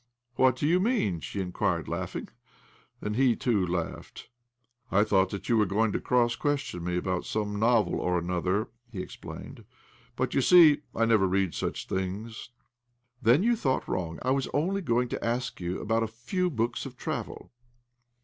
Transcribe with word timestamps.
'What 0.35 0.55
do 0.55 0.65
you 0.67 0.79
mean?" 0.79 1.19
she 1.19 1.39
inquired, 1.41 1.87
laughing. 1.87 2.29
Then 3.01 3.13
he 3.13 3.35
too 3.35 3.63
laughed." 3.67 4.31
I 4.91 5.03
thought 5.03 5.29
that 5.29 5.47
you 5.47 5.57
were 5.59 5.67
going 5.67 5.91
to 5.91 5.99
cross 5.99 6.35
question 6.35 6.83
me 6.83 6.97
about 6.97 7.23
some 7.23 7.59
novel 7.59 7.99
or 7.99 8.17
another," 8.17 8.69
he 8.91 8.99
explained." 8.99 9.63
But, 10.15 10.33
you 10.33 10.41
see, 10.41 10.79
I 10.95 11.05
never 11.05 11.27
read 11.27 11.53
such 11.53 11.85
things."" 11.85 12.49
Then 13.21 13.43
you 13.43 13.55
thought 13.55 13.87
wrong. 13.87 14.17
I 14.23 14.31
was 14.31 14.47
o|nly 14.55 14.81
going 14.81 15.07
to 15.09 15.23
ask 15.23 15.61
you 15.61 15.79
about 15.79 16.01
a 16.01 16.07
few 16.07 16.49
books 16.49 16.87
of 16.87 16.97
travel." 16.97 17.51